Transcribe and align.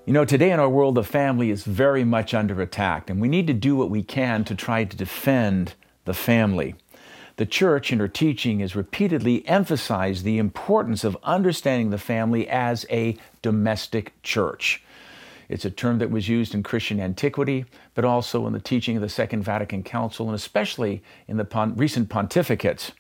You 0.06 0.14
know, 0.14 0.24
today 0.24 0.52
in 0.52 0.60
our 0.60 0.70
world, 0.70 0.94
the 0.94 1.04
family 1.04 1.50
is 1.50 1.64
very 1.64 2.04
much 2.04 2.36
under 2.36 2.62
attack, 2.62 3.10
and 3.10 3.20
we 3.20 3.28
need 3.28 3.48
to 3.48 3.56
do 3.56 3.76
what 3.76 3.90
we 3.90 4.04
can 4.04 4.44
to 4.44 4.54
try 4.54 4.84
to 4.84 4.96
defend 4.96 5.74
the 6.06 6.14
family. 6.14 6.76
The 7.40 7.46
church, 7.46 7.94
in 7.94 8.00
her 8.00 8.10
teaching, 8.10 8.60
has 8.60 8.76
repeatedly 8.76 9.48
emphasized 9.48 10.26
the 10.26 10.40
importance 10.40 11.06
of 11.06 11.16
understanding 11.24 11.90
the 11.90 11.98
family 11.98 12.50
as 12.50 12.86
a 12.90 13.16
domestic 13.42 14.22
church. 14.24 14.84
It's 15.48 15.64
a 15.64 15.72
term 15.72 16.00
that 16.00 16.12
was 16.12 16.28
used 16.28 16.54
in 16.54 16.64
Christian 16.64 17.00
antiquity, 17.00 17.64
but 17.96 18.04
also 18.04 18.46
in 18.46 18.52
the 18.52 18.60
teaching 18.60 18.98
of 18.98 19.02
the 19.02 19.08
Second 19.08 19.44
Vatican 19.44 19.84
Council, 19.84 20.26
and 20.26 20.36
especially 20.36 21.02
in 21.30 21.38
the 21.38 21.46
pon- 21.46 21.78
recent 21.78 22.10
pontificates. 22.10 22.92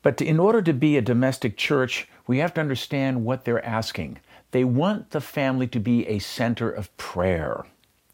But 0.00 0.22
in 0.22 0.40
order 0.40 0.62
to 0.62 0.72
be 0.72 0.96
a 0.96 1.02
domestic 1.02 1.58
church, 1.58 2.08
we 2.26 2.38
have 2.38 2.54
to 2.54 2.62
understand 2.62 3.22
what 3.22 3.44
they're 3.44 3.66
asking. 3.66 4.18
They 4.52 4.64
want 4.64 5.10
the 5.10 5.20
family 5.20 5.66
to 5.66 5.78
be 5.78 6.06
a 6.06 6.20
center 6.20 6.70
of 6.70 6.96
prayer 6.96 7.66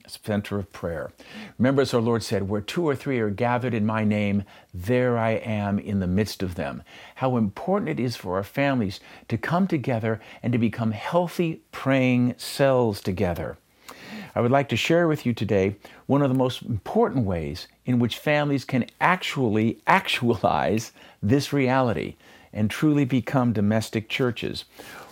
center 0.08 0.58
of 0.58 0.72
prayer. 0.72 1.12
Remember, 1.58 1.82
as 1.82 1.94
our 1.94 2.00
Lord 2.00 2.22
said, 2.22 2.48
where 2.48 2.60
two 2.60 2.86
or 2.86 2.96
three 2.96 3.18
are 3.20 3.30
gathered 3.30 3.74
in 3.74 3.86
my 3.86 4.04
name, 4.04 4.44
there 4.72 5.18
I 5.18 5.32
am 5.32 5.78
in 5.78 6.00
the 6.00 6.06
midst 6.06 6.42
of 6.42 6.54
them. 6.54 6.82
How 7.16 7.36
important 7.36 7.90
it 7.90 8.00
is 8.00 8.16
for 8.16 8.36
our 8.36 8.44
families 8.44 9.00
to 9.28 9.38
come 9.38 9.66
together 9.66 10.20
and 10.42 10.52
to 10.52 10.58
become 10.58 10.92
healthy 10.92 11.62
praying 11.72 12.34
cells 12.36 13.00
together. 13.00 13.58
I 14.34 14.40
would 14.40 14.50
like 14.50 14.68
to 14.68 14.76
share 14.76 15.08
with 15.08 15.26
you 15.26 15.32
today 15.32 15.76
one 16.06 16.22
of 16.22 16.28
the 16.28 16.38
most 16.38 16.62
important 16.62 17.24
ways 17.24 17.66
in 17.86 17.98
which 17.98 18.18
families 18.18 18.64
can 18.64 18.86
actually 19.00 19.80
actualize 19.86 20.92
this 21.22 21.52
reality 21.52 22.16
and 22.52 22.70
truly 22.70 23.04
become 23.04 23.52
domestic 23.52 24.08
churches. 24.08 24.64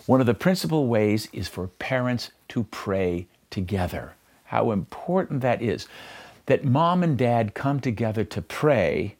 One 0.05 0.21
of 0.21 0.27
the 0.27 0.33
principal 0.33 0.87
ways 0.87 1.27
is 1.33 1.47
for 1.47 1.67
parents 1.67 2.31
to 2.49 2.63
pray 2.63 3.27
together 3.49 4.13
how 4.47 4.71
important 4.71 5.41
that 5.41 5.61
is. 5.61 5.87
That 6.47 6.63
mom 6.63 7.03
and 7.03 7.17
dad 7.17 7.53
come 7.53 7.79
together 7.79 8.23
to 8.25 8.41
pray, 8.41 9.15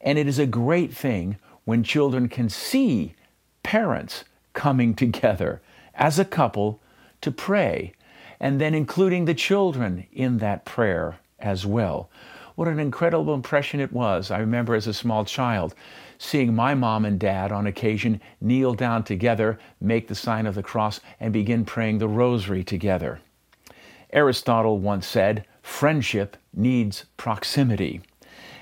and 0.00 0.18
it 0.18 0.26
is 0.26 0.38
a 0.38 0.46
great 0.46 0.94
thing 0.94 1.36
when 1.64 1.82
children 1.82 2.28
can 2.28 2.48
see 2.48 3.14
parents 3.62 4.24
coming 4.52 4.94
together 4.94 5.60
as 5.94 6.18
a 6.18 6.24
couple 6.24 6.80
to 7.20 7.30
pray, 7.30 7.92
and 8.40 8.60
then 8.60 8.74
including 8.74 9.24
the 9.24 9.34
children 9.34 10.06
in 10.12 10.38
that 10.38 10.64
prayer 10.64 11.18
as 11.40 11.66
well. 11.66 12.08
What 12.54 12.68
an 12.68 12.78
incredible 12.78 13.34
impression 13.34 13.80
it 13.80 13.92
was. 13.92 14.30
I 14.30 14.38
remember 14.38 14.74
as 14.74 14.86
a 14.86 14.94
small 14.94 15.24
child 15.24 15.74
seeing 16.18 16.54
my 16.54 16.74
mom 16.74 17.04
and 17.04 17.18
dad 17.18 17.52
on 17.52 17.66
occasion 17.66 18.20
kneel 18.40 18.74
down 18.74 19.04
together, 19.04 19.58
make 19.80 20.08
the 20.08 20.14
sign 20.14 20.46
of 20.46 20.54
the 20.54 20.62
cross, 20.62 21.00
and 21.20 21.32
begin 21.32 21.64
praying 21.64 21.98
the 21.98 22.08
rosary 22.08 22.64
together. 22.64 23.20
Aristotle 24.10 24.78
once 24.78 25.06
said, 25.06 25.44
friendship 25.62 26.36
needs 26.54 27.04
proximity. 27.16 28.00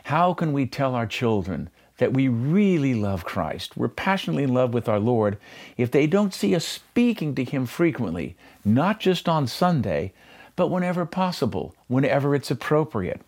How 0.05 0.35
can 0.35 0.53
we 0.53 0.67
tell 0.67 0.95
our 0.95 1.07
children 1.07 1.71
that 1.99 2.13
we 2.13 2.29
really 2.29 2.95
love 2.95 3.25
Christ, 3.25 3.77
we're 3.77 3.89
passionately 3.89 4.43
in 4.43 4.53
love 4.53 4.75
with 4.75 4.89
our 4.89 4.99
Lord, 4.99 5.39
if 5.77 5.91
they 5.91 6.07
don't 6.07 6.35
see 6.35 6.55
us 6.55 6.67
speaking 6.67 7.35
to 7.37 7.45
Him 7.45 7.65
frequently, 7.65 8.37
not 8.65 9.01
just 9.01 9.29
on 9.29 9.47
Sunday, 9.47 10.13
but 10.57 10.69
whenever 10.69 11.07
possible, 11.07 11.75
whenever 11.87 12.35
it's 12.35 12.51
appropriate? 12.51 13.21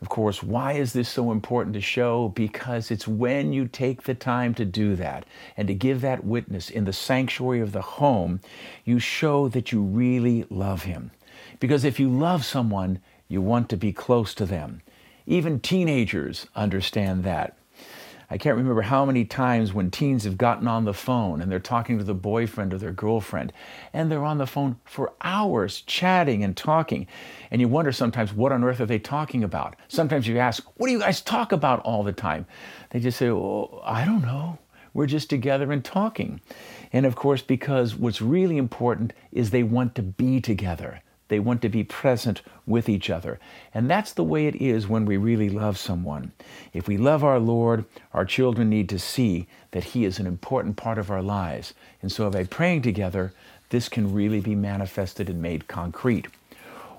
Of 0.00 0.08
course, 0.08 0.42
why 0.42 0.72
is 0.72 0.92
this 0.92 1.08
so 1.08 1.30
important 1.30 1.74
to 1.74 1.80
show? 1.80 2.28
Because 2.28 2.90
it's 2.90 3.06
when 3.06 3.52
you 3.52 3.66
take 3.66 4.04
the 4.04 4.14
time 4.14 4.54
to 4.54 4.64
do 4.64 4.96
that 4.96 5.26
and 5.56 5.68
to 5.68 5.74
give 5.74 6.00
that 6.00 6.24
witness 6.24 6.70
in 6.70 6.84
the 6.84 6.92
sanctuary 6.92 7.60
of 7.60 7.72
the 7.72 7.82
home, 7.82 8.40
you 8.84 8.98
show 8.98 9.48
that 9.48 9.72
you 9.72 9.82
really 9.82 10.46
love 10.48 10.84
Him. 10.84 11.10
Because 11.58 11.84
if 11.84 12.00
you 12.00 12.08
love 12.08 12.44
someone, 12.44 13.00
you 13.28 13.40
want 13.40 13.68
to 13.68 13.76
be 13.76 13.92
close 13.92 14.34
to 14.34 14.46
them. 14.46 14.82
Even 15.26 15.60
teenagers 15.60 16.46
understand 16.56 17.24
that. 17.24 17.56
I 18.32 18.38
can't 18.38 18.56
remember 18.56 18.82
how 18.82 19.04
many 19.04 19.24
times 19.24 19.72
when 19.72 19.90
teens 19.90 20.22
have 20.22 20.38
gotten 20.38 20.68
on 20.68 20.84
the 20.84 20.94
phone 20.94 21.40
and 21.40 21.50
they're 21.50 21.58
talking 21.58 21.98
to 21.98 22.04
the 22.04 22.14
boyfriend 22.14 22.72
or 22.72 22.78
their 22.78 22.92
girlfriend, 22.92 23.52
and 23.92 24.08
they're 24.08 24.24
on 24.24 24.38
the 24.38 24.46
phone 24.46 24.78
for 24.84 25.12
hours 25.20 25.80
chatting 25.80 26.44
and 26.44 26.56
talking. 26.56 27.08
And 27.50 27.60
you 27.60 27.66
wonder 27.66 27.90
sometimes, 27.90 28.32
what 28.32 28.52
on 28.52 28.62
earth 28.62 28.80
are 28.80 28.86
they 28.86 29.00
talking 29.00 29.42
about? 29.42 29.74
Sometimes 29.88 30.28
you 30.28 30.38
ask, 30.38 30.64
what 30.76 30.86
do 30.86 30.92
you 30.92 31.00
guys 31.00 31.20
talk 31.20 31.50
about 31.50 31.80
all 31.80 32.04
the 32.04 32.12
time? 32.12 32.46
They 32.90 33.00
just 33.00 33.18
say, 33.18 33.30
oh, 33.30 33.82
I 33.84 34.04
don't 34.04 34.22
know. 34.22 34.58
We're 34.94 35.06
just 35.06 35.28
together 35.28 35.72
and 35.72 35.84
talking. 35.84 36.40
And 36.92 37.06
of 37.06 37.16
course, 37.16 37.42
because 37.42 37.96
what's 37.96 38.22
really 38.22 38.58
important 38.58 39.12
is 39.32 39.50
they 39.50 39.64
want 39.64 39.96
to 39.96 40.02
be 40.02 40.40
together. 40.40 41.02
They 41.30 41.38
want 41.38 41.62
to 41.62 41.68
be 41.68 41.84
present 41.84 42.42
with 42.66 42.88
each 42.88 43.08
other. 43.08 43.38
And 43.72 43.88
that's 43.88 44.12
the 44.12 44.24
way 44.24 44.48
it 44.48 44.56
is 44.56 44.88
when 44.88 45.04
we 45.04 45.16
really 45.16 45.48
love 45.48 45.78
someone. 45.78 46.32
If 46.72 46.88
we 46.88 46.96
love 46.96 47.22
our 47.22 47.38
Lord, 47.38 47.84
our 48.12 48.24
children 48.24 48.68
need 48.68 48.88
to 48.88 48.98
see 48.98 49.46
that 49.70 49.84
He 49.84 50.04
is 50.04 50.18
an 50.18 50.26
important 50.26 50.76
part 50.76 50.98
of 50.98 51.08
our 51.08 51.22
lives. 51.22 51.72
And 52.02 52.10
so 52.10 52.28
by 52.28 52.44
praying 52.44 52.82
together, 52.82 53.32
this 53.68 53.88
can 53.88 54.12
really 54.12 54.40
be 54.40 54.56
manifested 54.56 55.30
and 55.30 55.40
made 55.40 55.68
concrete. 55.68 56.26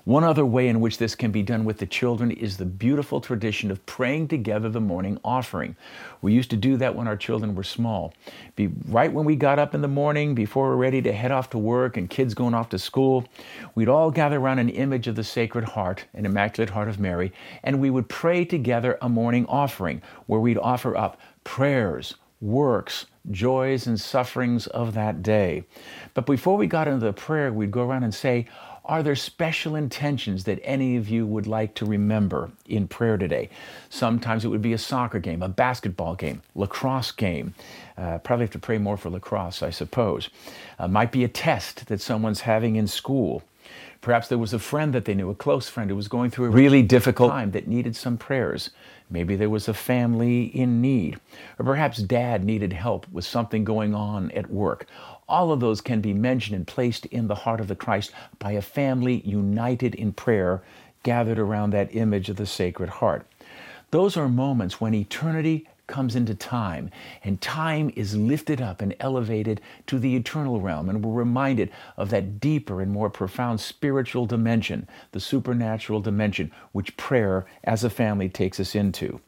One 0.04 0.24
other 0.24 0.44
way 0.44 0.66
in 0.66 0.80
which 0.80 0.98
this 0.98 1.14
can 1.14 1.30
be 1.30 1.44
done 1.44 1.64
with 1.64 1.78
the 1.78 1.86
children 1.86 2.32
is 2.32 2.56
the 2.56 2.64
beautiful 2.64 3.20
tradition 3.20 3.70
of 3.70 3.86
praying 3.86 4.28
together 4.28 4.68
the 4.68 4.80
morning 4.80 5.20
offering. 5.24 5.76
We 6.20 6.32
used 6.32 6.50
to 6.50 6.56
do 6.56 6.76
that 6.78 6.96
when 6.96 7.06
our 7.06 7.16
children 7.16 7.54
were 7.54 7.62
small. 7.62 8.12
Be 8.56 8.68
right 8.88 9.12
when 9.12 9.24
we 9.24 9.36
got 9.36 9.60
up 9.60 9.76
in 9.76 9.80
the 9.80 9.86
morning, 9.86 10.34
before 10.34 10.70
we 10.70 10.74
are 10.74 10.76
ready 10.76 11.02
to 11.02 11.12
head 11.12 11.30
off 11.30 11.50
to 11.50 11.58
work 11.58 11.96
and 11.96 12.10
kids 12.10 12.34
going 12.34 12.52
off 12.52 12.68
to 12.70 12.80
school, 12.80 13.24
we'd 13.76 13.88
all 13.88 14.10
gather 14.10 14.40
around 14.40 14.58
an 14.58 14.70
image 14.70 15.06
of 15.06 15.14
the 15.14 15.22
Sacred 15.22 15.64
Heart, 15.64 16.06
an 16.14 16.26
Immaculate 16.26 16.70
Heart 16.70 16.88
of 16.88 16.98
Mary, 16.98 17.32
and 17.62 17.78
we 17.78 17.88
would 17.88 18.08
pray 18.08 18.44
together 18.44 18.98
a 19.02 19.08
morning 19.08 19.46
offering 19.46 20.02
where 20.26 20.40
we'd 20.40 20.58
offer 20.58 20.96
up 20.96 21.20
prayers, 21.44 22.16
works, 22.42 23.06
joys, 23.30 23.86
and 23.86 23.98
sufferings 23.98 24.66
of 24.66 24.92
that 24.94 25.22
day. 25.22 25.64
But 26.12 26.26
before 26.26 26.58
we 26.58 26.66
got 26.66 26.88
into 26.88 27.06
the 27.06 27.12
prayer, 27.12 27.52
we'd 27.52 27.70
go 27.70 27.88
around 27.88 28.02
and 28.02 28.14
say, 28.14 28.46
are 28.84 29.02
there 29.04 29.14
special 29.14 29.76
intentions 29.76 30.42
that 30.44 30.58
any 30.64 30.96
of 30.96 31.08
you 31.08 31.24
would 31.24 31.46
like 31.46 31.74
to 31.76 31.86
remember 31.86 32.50
in 32.66 32.88
prayer 32.88 33.16
today? 33.16 33.48
Sometimes 33.88 34.44
it 34.44 34.48
would 34.48 34.60
be 34.60 34.72
a 34.72 34.78
soccer 34.78 35.20
game, 35.20 35.40
a 35.40 35.48
basketball 35.48 36.16
game, 36.16 36.42
lacrosse 36.56 37.12
game. 37.12 37.54
Uh, 37.96 38.18
probably 38.18 38.42
have 38.42 38.50
to 38.50 38.58
pray 38.58 38.78
more 38.78 38.96
for 38.96 39.08
lacrosse, 39.08 39.62
I 39.62 39.70
suppose. 39.70 40.30
Uh, 40.80 40.88
might 40.88 41.12
be 41.12 41.22
a 41.22 41.28
test 41.28 41.86
that 41.86 42.00
someone's 42.00 42.40
having 42.40 42.74
in 42.74 42.88
school. 42.88 43.44
Perhaps 44.02 44.26
there 44.26 44.36
was 44.36 44.52
a 44.52 44.58
friend 44.58 44.92
that 44.92 45.04
they 45.04 45.14
knew, 45.14 45.30
a 45.30 45.34
close 45.34 45.68
friend 45.68 45.88
who 45.88 45.94
was 45.94 46.08
going 46.08 46.28
through 46.28 46.46
a 46.46 46.50
really 46.50 46.82
difficult 46.82 47.30
time 47.30 47.52
that 47.52 47.68
needed 47.68 47.94
some 47.94 48.18
prayers. 48.18 48.70
Maybe 49.08 49.36
there 49.36 49.48
was 49.48 49.68
a 49.68 49.74
family 49.74 50.46
in 50.46 50.80
need. 50.80 51.20
Or 51.56 51.64
perhaps 51.64 51.98
dad 51.98 52.42
needed 52.42 52.72
help 52.72 53.06
with 53.12 53.24
something 53.24 53.62
going 53.62 53.94
on 53.94 54.32
at 54.32 54.50
work. 54.50 54.86
All 55.28 55.52
of 55.52 55.60
those 55.60 55.80
can 55.80 56.00
be 56.00 56.12
mentioned 56.12 56.56
and 56.56 56.66
placed 56.66 57.06
in 57.06 57.28
the 57.28 57.36
heart 57.36 57.60
of 57.60 57.68
the 57.68 57.76
Christ 57.76 58.10
by 58.40 58.52
a 58.52 58.60
family 58.60 59.22
united 59.24 59.94
in 59.94 60.12
prayer, 60.12 60.62
gathered 61.04 61.38
around 61.38 61.70
that 61.70 61.94
image 61.94 62.28
of 62.28 62.36
the 62.36 62.46
Sacred 62.46 62.88
Heart. 62.88 63.24
Those 63.92 64.16
are 64.16 64.28
moments 64.28 64.80
when 64.80 64.94
eternity 64.94 65.68
comes 65.86 66.16
into 66.16 66.34
time, 66.34 66.90
and 67.24 67.40
time 67.40 67.92
is 67.96 68.16
lifted 68.16 68.60
up 68.60 68.80
and 68.80 68.94
elevated 69.00 69.60
to 69.86 69.98
the 69.98 70.16
eternal 70.16 70.60
realm, 70.60 70.88
and 70.88 71.04
we're 71.04 71.12
reminded 71.12 71.70
of 71.96 72.10
that 72.10 72.40
deeper 72.40 72.80
and 72.80 72.90
more 72.90 73.10
profound 73.10 73.60
spiritual 73.60 74.26
dimension, 74.26 74.88
the 75.12 75.20
supernatural 75.20 76.00
dimension, 76.00 76.50
which 76.72 76.96
prayer 76.96 77.46
as 77.64 77.84
a 77.84 77.90
family 77.90 78.28
takes 78.28 78.58
us 78.58 78.74
into. 78.74 79.20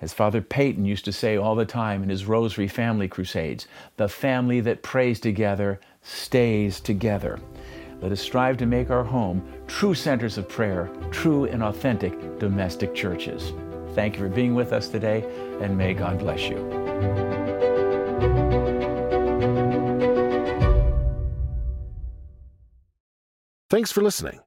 As 0.00 0.14
Father 0.14 0.40
Peyton 0.40 0.86
used 0.86 1.04
to 1.04 1.12
say 1.12 1.36
all 1.36 1.54
the 1.54 1.66
time 1.66 2.02
in 2.02 2.08
his 2.08 2.24
Rosary 2.24 2.68
Family 2.68 3.06
Crusades, 3.06 3.66
the 3.96 4.08
family 4.08 4.60
that 4.60 4.82
prays 4.82 5.20
together 5.20 5.78
stays 6.02 6.80
together. 6.80 7.38
Let 8.00 8.12
us 8.12 8.20
strive 8.20 8.56
to 8.58 8.66
make 8.66 8.90
our 8.90 9.04
home 9.04 9.46
true 9.66 9.94
centers 9.94 10.38
of 10.38 10.48
prayer, 10.48 10.90
true 11.10 11.44
and 11.44 11.62
authentic 11.62 12.38
domestic 12.38 12.94
churches. 12.94 13.52
Thank 14.00 14.16
you 14.16 14.22
for 14.22 14.30
being 14.34 14.54
with 14.54 14.72
us 14.72 14.88
today, 14.88 15.22
and 15.60 15.76
may 15.76 15.92
God 15.92 16.20
bless 16.20 16.48
you. 16.48 16.56
Thanks 23.68 23.92
for 23.92 24.00
listening. 24.00 24.40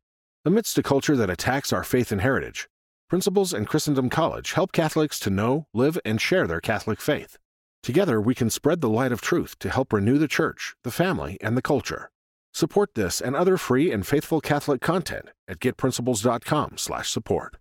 Amidst 0.44 0.80
a 0.80 0.82
culture 0.82 1.16
that 1.16 1.30
attacks 1.30 1.72
our 1.72 1.84
faith 1.84 2.12
and 2.12 2.22
heritage, 2.22 2.68
Principles 3.08 3.54
and 3.54 3.68
Christendom 3.68 4.10
College 4.10 4.54
help 4.54 4.72
Catholics 4.72 5.20
to 5.20 5.30
know, 5.30 5.68
live, 5.72 6.00
and 6.04 6.20
share 6.20 6.48
their 6.48 6.60
Catholic 6.60 7.00
faith. 7.00 7.38
Together, 7.84 8.20
we 8.20 8.34
can 8.34 8.50
spread 8.50 8.82
the 8.82 8.90
light 8.90 9.12
of 9.12 9.22
truth 9.22 9.60
to 9.60 9.70
help 9.70 9.94
renew 9.94 10.18
the 10.18 10.28
church, 10.28 10.74
the 10.84 10.90
family, 10.90 11.38
and 11.42 11.56
the 11.56 11.62
culture. 11.62 12.10
Support 12.56 12.96
this 12.96 13.22
and 13.22 13.36
other 13.36 13.58
free 13.58 13.92
and 13.92 14.08
faithful 14.08 14.42
Catholic 14.42 14.82
content 14.82 15.30
at 15.48 15.60
getprinciples.com/support. 15.60 17.58